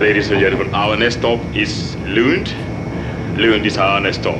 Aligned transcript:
Ladies 0.00 0.30
and 0.30 0.40
gentlemen, 0.40 0.74
our 0.74 0.96
next 0.96 1.16
stop 1.18 1.40
is 1.54 1.96
Lund. 2.06 2.54
Lund 3.36 3.66
is 3.66 3.78
our 3.78 4.00
next 4.00 4.20
stop. 4.20 4.36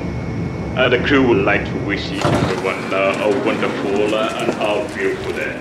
Uh, 0.76 0.88
the 0.88 0.98
crew 0.98 1.26
would 1.26 1.44
like 1.44 1.64
to 1.64 1.86
wish 1.86 2.12
each 2.12 2.24
everyone 2.24 2.94
uh, 2.94 3.24
a 3.24 3.46
wonderful 3.46 4.14
uh, 4.14 4.28
and 4.40 4.50
a 4.60 4.94
beautiful 4.94 5.32
day. 5.32 5.56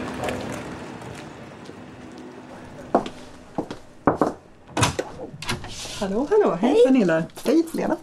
Hallå, 5.99 6.27
hallå. 6.29 6.55
Hej 6.61 6.75
Pernilla. 6.85 7.23
Hej 7.45 7.63
Lena. 7.73 7.97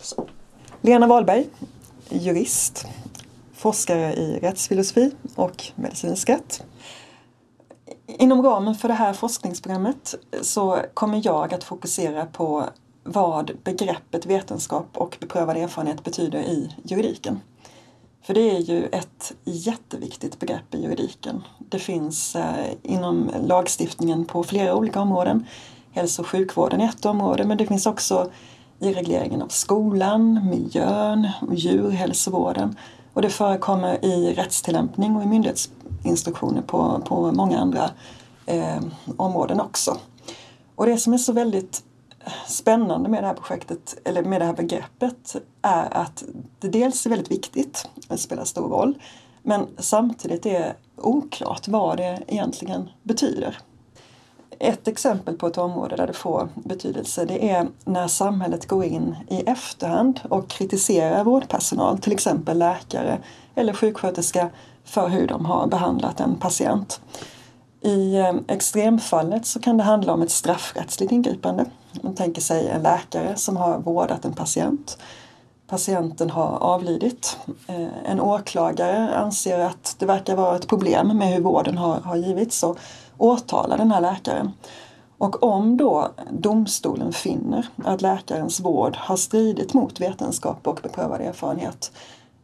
Så. 0.00 0.28
Lena 0.80 1.06
Wahlberg, 1.06 1.44
jurist, 2.08 2.86
forskare 3.54 4.14
i 4.14 4.38
rättsfilosofi 4.42 5.10
och 5.34 5.64
medicinsk 5.74 6.28
rätt. 6.28 6.64
Inom 8.06 8.42
ramen 8.42 8.74
för 8.74 8.88
det 8.88 8.94
här 8.94 9.12
forskningsprogrammet 9.12 10.14
så 10.42 10.80
kommer 10.94 11.26
jag 11.26 11.54
att 11.54 11.64
fokusera 11.64 12.26
på 12.26 12.64
vad 13.04 13.50
begreppet 13.64 14.26
vetenskap 14.26 14.86
och 14.94 15.16
beprövad 15.20 15.56
erfarenhet 15.56 16.04
betyder 16.04 16.38
i 16.38 16.74
juridiken. 16.82 17.40
För 18.22 18.34
det 18.34 18.56
är 18.56 18.58
ju 18.58 18.86
ett 18.86 19.34
jätteviktigt 19.44 20.38
begrepp 20.38 20.74
i 20.74 20.82
juridiken. 20.82 21.42
Det 21.58 21.78
finns 21.78 22.36
eh, 22.36 22.72
inom 22.82 23.30
lagstiftningen 23.46 24.24
på 24.24 24.42
flera 24.42 24.76
olika 24.76 25.00
områden. 25.00 25.46
Hälso 25.92 26.22
och 26.22 26.28
sjukvården 26.28 26.80
är 26.80 26.88
ett 26.88 27.04
område 27.04 27.44
men 27.44 27.58
det 27.58 27.66
finns 27.66 27.86
också 27.86 28.30
i 28.78 28.92
regleringen 28.92 29.42
av 29.42 29.48
skolan, 29.48 30.48
miljön 30.50 31.28
och 31.40 31.54
djurhälsovården. 31.54 32.76
Och 33.14 33.22
det 33.22 33.30
förekommer 33.30 34.04
i 34.04 34.34
rättstillämpning 34.34 35.16
och 35.16 35.22
i 35.22 35.26
myndighetsinstruktioner 35.26 36.62
på, 36.62 37.02
på 37.04 37.32
många 37.32 37.58
andra 37.58 37.90
eh, 38.46 38.82
områden 39.16 39.60
också. 39.60 39.96
Och 40.74 40.86
det 40.86 40.98
som 40.98 41.12
är 41.12 41.18
så 41.18 41.32
väldigt 41.32 41.82
spännande 42.46 43.08
med 43.08 43.22
det 43.22 43.26
här 43.26 43.34
projektet, 43.34 43.96
eller 44.04 44.22
med 44.22 44.40
det 44.40 44.44
här 44.44 44.54
begreppet, 44.54 45.36
är 45.62 45.96
att 45.96 46.24
det 46.58 46.68
dels 46.68 47.06
är 47.06 47.10
väldigt 47.10 47.30
viktigt, 47.30 47.88
det 48.08 48.18
spelar 48.18 48.44
stor 48.44 48.68
roll, 48.68 48.94
men 49.42 49.66
samtidigt 49.78 50.46
är 50.46 50.76
oklart 50.96 51.68
vad 51.68 51.96
det 51.96 52.22
egentligen 52.26 52.88
betyder. 53.02 53.58
Ett 54.58 54.88
exempel 54.88 55.34
på 55.36 55.46
ett 55.46 55.58
område 55.58 55.96
där 55.96 56.06
det 56.06 56.12
får 56.12 56.48
betydelse 56.54 57.24
det 57.24 57.50
är 57.50 57.68
när 57.84 58.08
samhället 58.08 58.68
går 58.68 58.84
in 58.84 59.16
i 59.28 59.40
efterhand 59.40 60.20
och 60.28 60.48
kritiserar 60.48 61.24
vårdpersonal, 61.24 61.98
till 61.98 62.12
exempel 62.12 62.58
läkare 62.58 63.18
eller 63.54 63.72
sjuksköterska, 63.72 64.50
för 64.84 65.08
hur 65.08 65.26
de 65.26 65.46
har 65.46 65.66
behandlat 65.66 66.20
en 66.20 66.34
patient. 66.34 67.00
I 67.80 68.16
eh, 68.16 68.34
extremfallet 68.48 69.46
så 69.46 69.60
kan 69.60 69.76
det 69.76 69.82
handla 69.82 70.12
om 70.12 70.22
ett 70.22 70.30
straffrättsligt 70.30 71.12
ingripande. 71.12 71.64
Man 72.02 72.14
tänker 72.14 72.40
sig 72.40 72.68
en 72.68 72.82
läkare 72.82 73.36
som 73.36 73.56
har 73.56 73.78
vårdat 73.78 74.24
en 74.24 74.32
patient. 74.32 74.98
Patienten 75.66 76.30
har 76.30 76.58
avlidit. 76.60 77.38
Eh, 77.66 78.10
en 78.10 78.20
åklagare 78.20 79.14
anser 79.14 79.58
att 79.58 79.96
det 79.98 80.06
verkar 80.06 80.36
vara 80.36 80.56
ett 80.56 80.68
problem 80.68 81.18
med 81.18 81.28
hur 81.34 81.40
vården 81.40 81.78
har, 81.78 82.00
har 82.00 82.16
givits 82.16 82.62
och 82.62 82.78
åtala 83.18 83.76
den 83.76 83.92
här 83.92 84.00
läkaren. 84.00 84.52
Och 85.18 85.42
om 85.42 85.76
då 85.76 86.08
domstolen 86.30 87.12
finner 87.12 87.68
att 87.84 88.02
läkarens 88.02 88.60
vård 88.60 88.96
har 88.96 89.16
stridit 89.16 89.74
mot 89.74 90.00
vetenskap 90.00 90.66
och 90.66 90.80
beprövad 90.82 91.20
erfarenhet, 91.20 91.92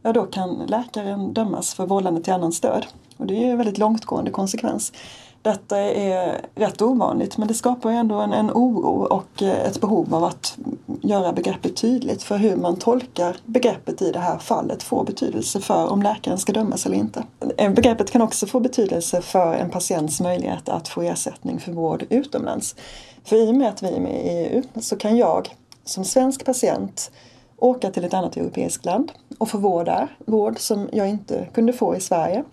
ja 0.01 0.13
då 0.13 0.23
kan 0.23 0.65
läkaren 0.67 1.33
dömas 1.33 1.73
för 1.73 1.85
vållande 1.85 2.21
till 2.21 2.33
annans 2.33 2.59
död. 2.61 2.85
Och 3.17 3.27
det 3.27 3.35
är 3.35 3.45
ju 3.45 3.51
en 3.51 3.57
väldigt 3.57 3.77
långtgående 3.77 4.31
konsekvens. 4.31 4.93
Detta 5.41 5.77
är 5.77 6.41
rätt 6.55 6.81
ovanligt 6.81 7.37
men 7.37 7.47
det 7.47 7.53
skapar 7.53 7.91
ändå 7.91 8.15
en, 8.15 8.33
en 8.33 8.51
oro 8.51 9.03
och 9.03 9.43
eh, 9.43 9.65
ett 9.65 9.81
behov 9.81 10.15
av 10.15 10.23
att 10.23 10.57
göra 11.01 11.33
begreppet 11.33 11.75
tydligt 11.75 12.23
för 12.23 12.37
hur 12.37 12.55
man 12.55 12.75
tolkar 12.75 13.37
begreppet 13.45 14.01
i 14.01 14.11
det 14.11 14.19
här 14.19 14.37
fallet 14.37 14.83
får 14.83 15.03
betydelse 15.03 15.61
för 15.61 15.87
om 15.87 16.01
läkaren 16.01 16.37
ska 16.37 16.53
dömas 16.53 16.85
eller 16.85 16.97
inte. 16.97 17.23
Eh, 17.57 17.73
begreppet 17.73 18.11
kan 18.11 18.21
också 18.21 18.47
få 18.47 18.59
betydelse 18.59 19.21
för 19.21 19.53
en 19.53 19.69
patients 19.69 20.21
möjlighet 20.21 20.69
att 20.69 20.87
få 20.87 21.01
ersättning 21.01 21.59
för 21.59 21.71
vård 21.71 22.05
utomlands. 22.09 22.75
För 23.23 23.35
i 23.35 23.51
och 23.51 23.55
med 23.55 23.69
att 23.69 23.83
vi 23.83 23.95
är 23.95 23.99
med 23.99 24.25
i 24.25 24.29
EU 24.29 24.63
så 24.81 24.95
kan 24.95 25.17
jag 25.17 25.55
som 25.85 26.05
svensk 26.05 26.45
patient 26.45 27.11
åka 27.57 27.91
till 27.91 28.03
ett 28.03 28.13
annat 28.13 28.37
europeiskt 28.37 28.85
land 28.85 29.11
och 29.37 29.49
få 29.49 29.57
vård 29.57 29.85
där, 29.85 30.15
vård 30.25 30.59
som 30.59 30.89
jag 30.91 31.09
inte 31.09 31.47
kunde 31.53 31.73
få 31.73 31.95
i 31.95 31.99
Sverige. 31.99 32.43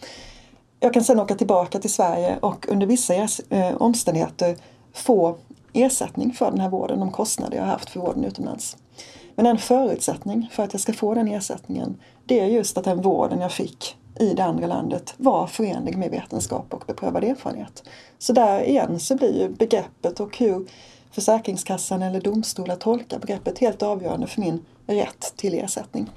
Jag 0.80 0.94
kan 0.94 1.04
sedan 1.04 1.20
åka 1.20 1.34
tillbaka 1.34 1.78
till 1.78 1.92
Sverige 1.92 2.38
och 2.40 2.68
under 2.68 2.86
vissa 2.86 3.14
eh, 3.14 3.76
omständigheter 3.78 4.56
få 4.92 5.36
ersättning 5.72 6.32
för 6.32 6.50
den 6.50 6.60
här 6.60 6.68
vården, 6.68 7.00
de 7.00 7.12
kostnader 7.12 7.56
jag 7.56 7.64
har 7.64 7.72
haft 7.72 7.90
för 7.90 8.00
vården 8.00 8.24
utomlands. 8.24 8.76
Men 9.34 9.46
en 9.46 9.58
förutsättning 9.58 10.48
för 10.52 10.62
att 10.62 10.74
jag 10.74 10.80
ska 10.80 10.92
få 10.92 11.14
den 11.14 11.28
ersättningen 11.28 11.96
det 12.26 12.40
är 12.40 12.46
just 12.46 12.78
att 12.78 12.84
den 12.84 13.02
vården 13.02 13.40
jag 13.40 13.52
fick 13.52 13.96
i 14.20 14.34
det 14.34 14.44
andra 14.44 14.66
landet 14.66 15.14
var 15.16 15.46
förenlig 15.46 15.98
med 15.98 16.10
vetenskap 16.10 16.74
och 16.74 16.84
beprövad 16.86 17.24
erfarenhet. 17.24 17.82
Så 18.18 18.32
där 18.32 18.60
igen 18.60 19.00
så 19.00 19.16
blir 19.16 19.42
ju 19.42 19.48
begreppet 19.48 20.20
och 20.20 20.38
hur 20.38 20.66
Försäkringskassan 21.10 22.02
eller 22.02 22.20
domstolar 22.20 22.76
tolkar 22.76 23.18
begreppet 23.18 23.58
helt 23.58 23.82
avgörande 23.82 24.26
för 24.26 24.40
min 24.40 24.64
rätt 24.86 25.32
till 25.36 25.54
ersättning. 25.54 26.10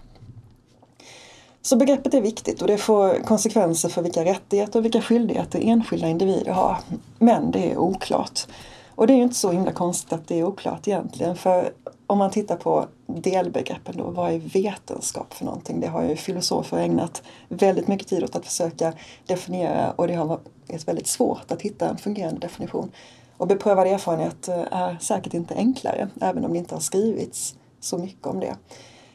Så 1.62 1.76
begreppet 1.76 2.14
är 2.14 2.22
viktigt 2.22 2.62
och 2.62 2.68
det 2.68 2.78
får 2.78 3.24
konsekvenser 3.24 3.90
för 3.90 4.02
vilka 4.02 4.26
rättigheter 4.26 4.80
och 4.80 4.86
vilka 4.86 5.02
skyldigheter 5.02 5.60
enskilda 5.64 6.08
individer 6.08 6.52
har. 6.52 6.78
Men 7.20 7.52
det 7.52 7.72
är 7.72 7.78
oklart. 7.78 8.48
Och 8.96 9.08
det 9.08 9.14
är 9.14 9.18
ju 9.18 9.24
inte 9.24 9.36
så 9.36 9.52
himla 9.52 9.72
konstigt 9.72 10.14
att 10.14 10.28
det 10.28 10.40
är 10.40 10.44
oklart 10.44 10.88
egentligen. 10.88 11.36
För 11.36 11.74
om 12.08 12.18
man 12.18 12.32
tittar 12.32 12.56
på 12.56 12.86
delbegreppen 13.08 13.98
då, 13.98 14.04
vad 14.04 14.32
är 14.32 14.40
vetenskap 14.40 15.34
för 15.34 15.46
någonting? 15.46 15.80
Det 15.80 15.88
har 15.88 16.04
ju 16.04 16.16
filosofer 16.16 16.78
ägnat 16.78 17.24
väldigt 17.50 17.88
mycket 17.88 18.08
tid 18.08 18.24
åt 18.24 18.36
att 18.36 18.46
försöka 18.46 18.94
definiera 19.26 19.92
och 19.92 20.08
det 20.08 20.14
har 20.14 20.26
varit 20.26 20.88
väldigt 20.88 21.08
svårt 21.08 21.52
att 21.52 21.62
hitta 21.62 21.90
en 21.90 21.98
fungerande 21.98 22.40
definition. 22.40 22.92
Och 23.38 23.48
beprövad 23.48 23.88
erfarenhet 23.88 24.48
eh, 24.48 24.64
är 24.72 24.98
säkert 25.02 25.34
inte 25.34 25.56
enklare, 25.56 26.10
även 26.22 26.46
om 26.46 26.54
det 26.54 26.60
inte 26.60 26.76
har 26.76 26.80
skrivits 26.80 27.56
så 27.80 27.98
mycket 27.98 28.28
om 28.28 28.40
det. 28.40 28.56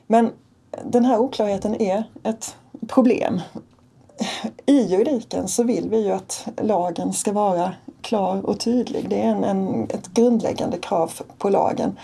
Men 0.07 0.31
den 0.85 1.05
här 1.05 1.19
oklarheten 1.19 1.83
är 1.83 2.05
ett 2.23 2.57
problem. 2.89 3.41
I 4.67 4.81
juridiken 4.83 5.49
så 5.49 5.63
vill 5.63 5.89
vi 5.91 6.05
ju 6.05 6.11
att 6.11 6.49
lagen 6.63 7.13
ska 7.13 7.33
vara 7.33 7.75
klar 8.07 8.47
och 8.47 8.61
tydlig. 8.61 9.09
Det 9.09 9.23
är 9.23 9.29
en, 9.29 9.45
en, 9.45 9.85
ett 9.85 10.09
grundläggande 10.09 10.79
krav 10.79 11.13
på 11.39 11.49
lagen. 11.49 11.99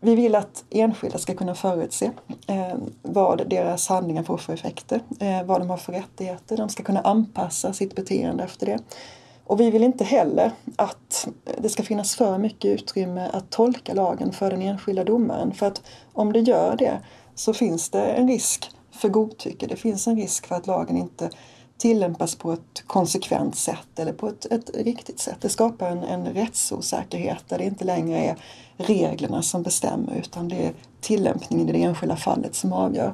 Vi 0.00 0.14
vill 0.14 0.34
att 0.34 0.64
enskilda 0.70 1.18
ska 1.18 1.34
kunna 1.34 1.54
förutse 1.54 2.10
eh, 2.46 2.76
vad 3.02 3.48
deras 3.48 3.88
handlingar 3.88 4.22
får 4.22 4.36
för 4.36 4.52
effekter, 4.52 5.00
eh, 5.20 5.42
vad 5.42 5.60
de 5.60 5.70
har 5.70 5.76
för 5.76 5.92
rättigheter. 5.92 6.56
De 6.56 6.68
ska 6.68 6.82
kunna 6.82 7.00
anpassa 7.00 7.72
sitt 7.72 7.94
beteende 7.94 8.44
efter 8.44 8.66
det. 8.66 8.78
Och 9.44 9.60
vi 9.60 9.70
vill 9.70 9.82
inte 9.82 10.04
heller 10.04 10.52
att 10.76 11.28
det 11.58 11.68
ska 11.68 11.82
finnas 11.82 12.16
för 12.16 12.38
mycket 12.38 12.70
utrymme 12.70 13.30
att 13.32 13.50
tolka 13.50 13.94
lagen 13.94 14.32
för 14.32 14.50
den 14.50 14.62
enskilda 14.62 15.04
domaren. 15.04 15.52
För 15.52 15.66
att 15.66 15.82
om 16.12 16.32
det 16.32 16.40
gör 16.40 16.76
det 16.76 16.98
så 17.34 17.54
finns 17.54 17.90
det 17.90 18.04
en 18.04 18.28
risk 18.28 18.70
för 18.90 19.08
godtycke. 19.08 19.66
Det 19.66 19.76
finns 19.76 20.06
en 20.06 20.16
risk 20.16 20.46
för 20.46 20.54
att 20.54 20.66
lagen 20.66 20.96
inte 20.96 21.30
tillämpas 21.78 22.34
på 22.34 22.52
ett 22.52 22.82
konsekvent 22.86 23.56
sätt 23.56 23.98
eller 23.98 24.12
på 24.12 24.28
ett, 24.28 24.44
ett 24.44 24.70
riktigt 24.74 25.20
sätt. 25.20 25.36
Det 25.40 25.48
skapar 25.48 25.90
en, 25.90 26.02
en 26.02 26.26
rättsosäkerhet 26.26 27.44
där 27.48 27.58
det 27.58 27.64
inte 27.64 27.84
längre 27.84 28.18
är 28.18 28.36
reglerna 28.76 29.42
som 29.42 29.62
bestämmer 29.62 30.14
utan 30.14 30.48
det 30.48 30.66
är 30.66 30.72
tillämpningen 31.00 31.68
i 31.68 31.72
det 31.72 31.82
enskilda 31.82 32.16
fallet 32.16 32.54
som 32.54 32.72
avgör. 32.72 33.12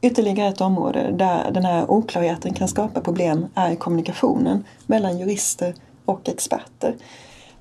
Ytterligare 0.00 0.48
ett 0.48 0.60
område 0.60 1.12
där 1.12 1.50
den 1.50 1.64
här 1.64 1.90
oklarheten 1.90 2.54
kan 2.54 2.68
skapa 2.68 3.00
problem 3.00 3.46
är 3.54 3.74
kommunikationen 3.74 4.64
mellan 4.86 5.18
jurister 5.18 5.74
och 6.04 6.28
experter. 6.28 6.96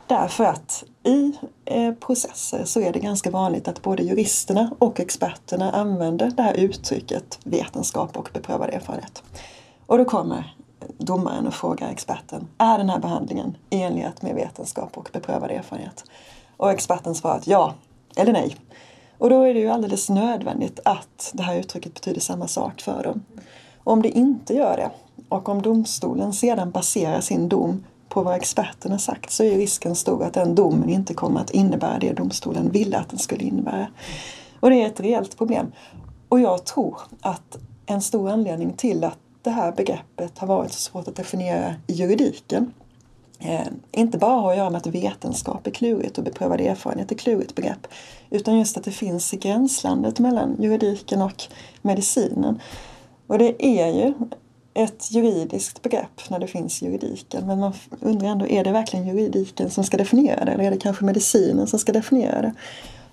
Därför 0.07 0.43
att 0.43 0.83
i 1.03 1.33
eh, 1.65 1.93
processer 1.93 2.65
så 2.65 2.81
är 2.81 2.93
det 2.93 2.99
ganska 2.99 3.31
vanligt 3.31 3.67
att 3.67 3.81
både 3.81 4.03
juristerna 4.03 4.71
och 4.79 4.99
experterna 4.99 5.71
använder 5.71 6.31
det 6.31 6.43
här 6.43 6.53
uttrycket 6.53 7.39
vetenskap 7.43 8.17
och 8.17 8.29
beprövad 8.33 8.69
erfarenhet. 8.69 9.23
Och 9.91 9.97
då 9.97 10.05
kommer 10.05 10.55
domaren 10.97 11.47
och 11.47 11.53
frågar 11.53 11.89
experten, 11.89 12.47
är 12.57 12.77
den 12.77 12.89
här 12.89 12.99
behandlingen 12.99 13.57
i 13.69 13.81
enlighet 13.81 14.21
med 14.21 14.35
vetenskap 14.35 14.97
och 14.97 15.09
beprövad 15.13 15.51
erfarenhet? 15.51 16.03
Och 16.57 16.71
experten 16.71 17.15
svarar 17.15 17.41
ja 17.45 17.73
eller 18.15 18.33
nej. 18.33 18.55
Och 19.17 19.29
då 19.29 19.41
är 19.41 19.53
det 19.53 19.59
ju 19.59 19.69
alldeles 19.69 20.09
nödvändigt 20.09 20.79
att 20.85 21.31
det 21.33 21.43
här 21.43 21.59
uttrycket 21.59 21.93
betyder 21.93 22.21
samma 22.21 22.47
sak 22.47 22.81
för 22.81 23.03
dem. 23.03 23.23
Och 23.83 23.93
om 23.93 24.01
det 24.01 24.09
inte 24.09 24.53
gör 24.53 24.77
det 24.77 24.91
och 25.29 25.49
om 25.49 25.61
domstolen 25.61 26.33
sedan 26.33 26.71
baserar 26.71 27.21
sin 27.21 27.49
dom 27.49 27.83
på 28.09 28.23
vad 28.23 28.35
experterna 28.35 28.97
sagt 28.97 29.31
så 29.31 29.43
är 29.43 29.57
risken 29.57 29.95
stor 29.95 30.23
att 30.23 30.33
den 30.33 30.55
domen 30.55 30.89
inte 30.89 31.13
kommer 31.13 31.41
att 31.41 31.51
innebära 31.51 31.99
det 31.99 32.13
domstolen 32.13 32.71
ville 32.71 32.97
att 32.97 33.09
den 33.09 33.19
skulle 33.19 33.43
innebära. 33.43 33.87
Och 34.59 34.69
det 34.69 34.83
är 34.83 34.87
ett 34.87 34.99
reellt 34.99 35.37
problem. 35.37 35.71
Och 36.29 36.39
jag 36.39 36.65
tror 36.65 36.97
att 37.21 37.57
en 37.85 38.01
stor 38.01 38.29
anledning 38.29 38.73
till 38.73 39.03
att 39.03 39.17
det 39.41 39.49
här 39.49 39.71
begreppet 39.71 40.37
har 40.37 40.47
varit 40.47 40.71
så 40.71 40.79
svårt 40.79 41.07
att 41.07 41.15
definiera 41.15 41.75
i 41.87 41.93
juridiken 41.93 42.73
eh, 43.39 43.67
inte 43.91 44.17
bara 44.17 44.41
har 44.41 44.51
att 44.51 44.57
göra 44.57 44.69
med 44.69 44.77
att 44.77 44.87
vetenskap 44.87 45.67
är 45.67 45.71
klurigt 45.71 46.17
och 46.17 46.23
beprövad 46.23 46.61
erfarenhet 46.61 47.11
är 47.11 47.15
klurigt 47.15 47.55
begrepp. 47.55 47.87
Utan 48.29 48.59
just 48.59 48.77
att 48.77 48.83
det 48.83 48.91
finns 48.91 49.33
i 49.33 49.37
gränslandet 49.37 50.19
mellan 50.19 50.55
juridiken 50.59 51.21
och 51.21 51.43
medicinen. 51.81 52.59
Och 53.27 53.37
det 53.37 53.65
är 53.65 53.87
ju 53.87 54.13
ett 54.73 55.11
juridiskt 55.11 55.81
begrepp 55.81 56.29
när 56.29 56.39
det 56.39 56.47
finns 56.47 56.81
juridiken. 56.81 57.47
Men 57.47 57.59
man 57.59 57.73
undrar 57.99 58.27
ändå, 58.27 58.47
är 58.47 58.63
det 58.63 58.71
verkligen 58.71 59.07
juridiken 59.07 59.69
som 59.69 59.83
ska 59.83 59.97
definiera 59.97 60.45
det? 60.45 60.51
Eller 60.51 60.63
är 60.63 60.71
det 60.71 60.77
kanske 60.77 61.05
medicinen 61.05 61.67
som 61.67 61.79
ska 61.79 61.91
definiera 61.91 62.41
det? 62.41 62.53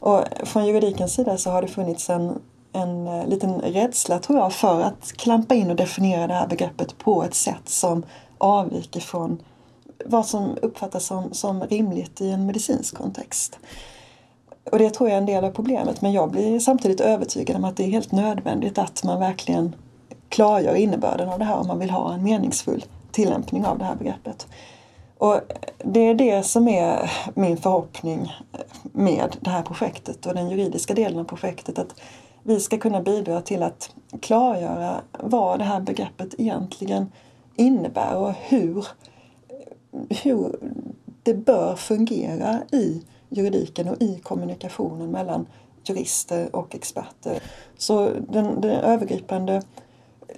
Och 0.01 0.25
från 0.45 0.67
juridikens 0.67 1.15
sida 1.15 1.39
så 1.39 1.51
har 1.51 1.63
det 1.63 1.69
funnits 1.69 2.11
en, 2.11 2.39
en 2.79 3.09
eh, 3.09 3.27
liten 3.27 3.61
rädsla 3.61 4.19
tror 4.19 4.39
jag 4.39 4.53
för 4.53 4.81
att 4.81 5.13
klampa 5.13 5.55
in 5.55 5.71
och 5.71 5.77
definiera 5.77 6.27
det 6.27 6.35
här 6.35 6.47
begreppet 6.47 6.99
på 6.99 7.25
ett 7.25 7.35
sätt 7.35 7.69
som 7.69 8.03
avviker 8.39 9.01
från 9.01 9.43
vad 10.05 10.27
som 10.27 10.57
uppfattas 10.63 11.05
som, 11.05 11.33
som 11.33 11.63
rimligt 11.63 12.21
i 12.21 12.31
en 12.31 12.47
medicinsk 12.47 12.97
kontext. 12.97 13.59
Och 14.73 14.79
det 14.79 14.91
tror 14.91 15.09
jag 15.09 15.15
är 15.15 15.21
en 15.21 15.27
del 15.27 15.45
av 15.45 15.51
problemet 15.51 16.01
men 16.01 16.13
jag 16.13 16.31
blir 16.31 16.61
samtidigt 16.61 17.01
övertygad 17.01 17.57
om 17.57 17.65
att 17.65 17.77
det 17.77 17.85
är 17.85 17.91
helt 17.91 18.13
nödvändigt 18.13 18.79
att 18.79 19.05
man 19.05 19.21
verkligen 19.21 19.75
klargör 20.29 20.75
innebörden 20.75 21.29
av 21.29 21.39
det 21.39 21.45
här 21.45 21.57
om 21.57 21.67
man 21.67 21.79
vill 21.79 21.91
ha 21.91 22.15
en 22.15 22.23
meningsfull 22.23 22.85
tillämpning 23.11 23.65
av 23.65 23.79
det 23.79 23.85
här 23.85 23.97
begreppet. 23.97 24.47
Och 25.19 25.41
det 25.79 26.01
är 26.01 26.15
det 26.15 26.43
som 26.43 26.69
är 26.69 27.11
min 27.35 27.57
förhoppning 27.57 28.33
med 28.83 29.37
det 29.41 29.51
här 29.51 29.63
projektet 29.63 30.27
och 30.27 30.35
den 30.35 30.51
juridiska 30.51 30.95
delen 30.95 31.19
av 31.19 31.25
projektet. 31.25 31.79
Att 31.79 32.01
vi 32.49 32.61
ska 32.61 32.79
kunna 32.79 33.03
bidra 33.03 33.41
till 33.41 33.63
att 33.63 33.91
klargöra 34.21 35.01
vad 35.13 35.59
det 35.59 35.65
här 35.65 35.81
begreppet 35.81 36.35
egentligen 36.39 37.13
innebär 37.57 38.17
och 38.17 38.33
hur, 38.33 38.87
hur 40.23 40.59
det 41.23 41.35
bör 41.35 41.77
fungera 41.77 42.61
i 42.73 43.03
juridiken 43.29 43.89
och 43.89 44.03
i 44.03 44.19
kommunikationen 44.19 45.11
mellan 45.11 45.47
jurister 45.85 46.57
och 46.57 46.75
experter. 46.75 47.43
Så 47.79 48.11
den, 48.29 48.61
det 48.61 48.77
övergripande 48.77 49.63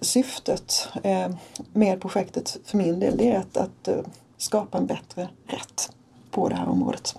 syftet 0.00 0.88
eh, 1.02 1.30
med 1.72 2.00
projektet 2.00 2.58
för 2.64 2.78
min 2.78 3.00
del 3.00 3.20
är 3.20 3.38
att, 3.38 3.56
att 3.56 3.88
eh, 3.88 4.00
skapa 4.36 4.78
en 4.78 4.86
bättre 4.86 5.28
rätt 5.46 5.92
på 6.30 6.48
det 6.48 6.54
här 6.54 6.68
området. 6.68 7.14